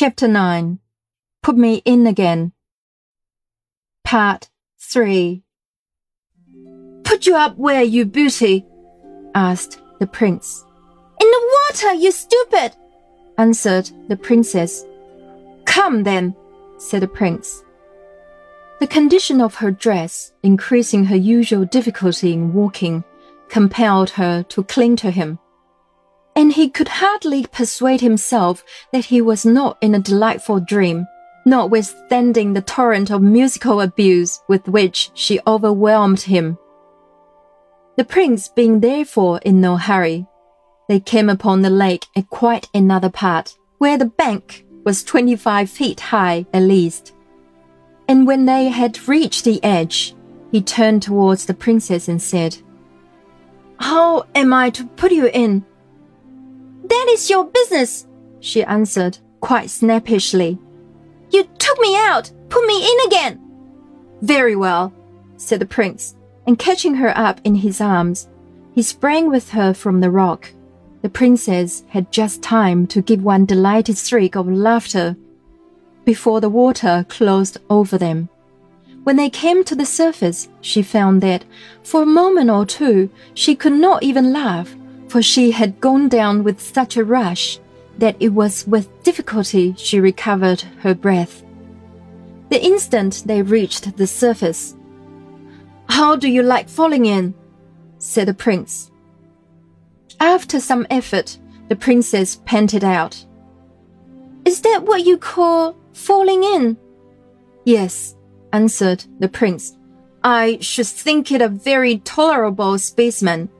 [0.00, 0.78] Chapter 9
[1.42, 2.52] Put Me In Again.
[4.04, 5.42] Part 3
[7.02, 8.64] Put you up where, you beauty?
[9.34, 10.64] asked the prince.
[11.20, 12.76] In the water, you stupid!
[13.38, 14.86] answered the princess.
[15.64, 16.36] Come then,
[16.78, 17.64] said the prince.
[18.78, 23.02] The condition of her dress, increasing her usual difficulty in walking,
[23.48, 25.40] compelled her to cling to him
[26.38, 31.04] and he could hardly persuade himself that he was not in a delightful dream,
[31.44, 36.56] notwithstanding the torrent of musical abuse with which she overwhelmed him.
[37.96, 40.28] The prince being therefore in no hurry,
[40.88, 45.98] they came upon the lake at quite another part, where the bank was twenty-five feet
[45.98, 47.14] high at least.
[48.06, 50.14] And when they had reached the edge,
[50.52, 52.56] he turned towards the princess and said,
[53.80, 55.64] How am I to put you in?
[56.88, 58.06] That is your business,
[58.40, 60.58] she answered quite snappishly.
[61.30, 63.40] You took me out, put me in again.
[64.22, 64.92] Very well,
[65.36, 68.28] said the prince, and catching her up in his arms,
[68.74, 70.50] he sprang with her from the rock.
[71.02, 75.16] The princess had just time to give one delighted shriek of laughter
[76.04, 78.28] before the water closed over them.
[79.04, 81.44] When they came to the surface, she found that
[81.82, 84.74] for a moment or two she could not even laugh
[85.08, 87.58] for she had gone down with such a rush
[87.98, 91.42] that it was with difficulty she recovered her breath.
[92.50, 94.76] The instant they reached the surface,
[95.88, 97.34] How do you like falling in?
[97.98, 98.90] said the prince.
[100.20, 103.24] After some effort, the princess panted out,
[104.44, 106.76] Is that what you call falling in?
[107.64, 108.16] Yes,
[108.52, 109.76] answered the prince.
[110.24, 113.50] I should think it a very tolerable specimen.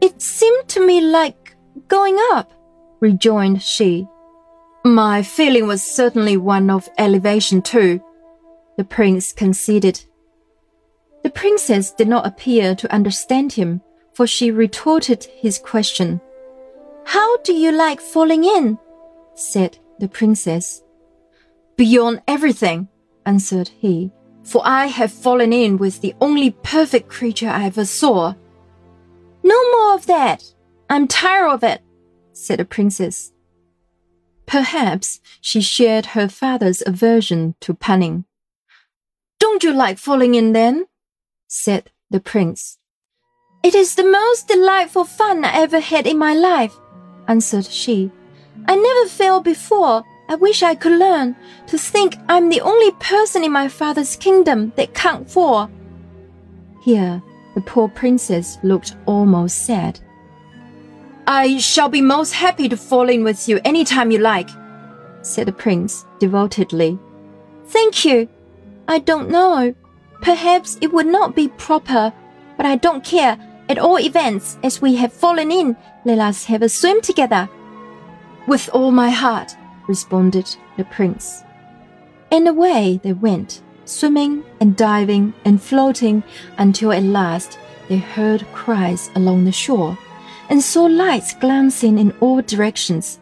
[0.00, 1.56] It seemed to me like
[1.88, 2.52] going up,
[3.00, 4.06] rejoined she.
[4.84, 8.00] My feeling was certainly one of elevation too,
[8.76, 10.04] the prince conceded.
[11.22, 13.80] The princess did not appear to understand him,
[14.14, 16.20] for she retorted his question.
[17.04, 18.78] How do you like falling in?
[19.34, 20.82] said the princess.
[21.76, 22.88] Beyond everything,
[23.26, 24.10] answered he,
[24.42, 28.34] for I have fallen in with the only perfect creature I ever saw.
[29.48, 30.44] No more of that.
[30.90, 31.80] I'm tired of it,
[32.32, 33.32] said the princess.
[34.44, 38.26] Perhaps she shared her father's aversion to punning.
[39.40, 40.86] Don't you like falling in then?
[41.46, 42.78] said the prince.
[43.62, 46.74] It is the most delightful fun I ever had in my life,
[47.26, 48.10] answered she.
[48.66, 50.04] I never fell before.
[50.28, 51.36] I wish I could learn
[51.68, 55.70] to think I'm the only person in my father's kingdom that can't fall.
[56.82, 57.22] Here,
[57.54, 60.00] the poor princess looked almost sad.
[61.26, 64.48] I shall be most happy to fall in with you any time you like,
[65.22, 66.98] said the prince devotedly.
[67.66, 68.28] Thank you.
[68.86, 69.74] I don't know.
[70.22, 72.12] Perhaps it would not be proper,
[72.56, 73.36] but I don't care.
[73.68, 75.76] At all events, as we have fallen in,
[76.06, 77.48] let us have a swim together.
[78.46, 79.54] With all my heart,
[79.86, 81.44] responded the prince.
[82.32, 86.22] And away they went swimming and diving and floating
[86.58, 89.96] until at last they heard cries along the shore
[90.50, 93.18] and saw lights glancing in all directions.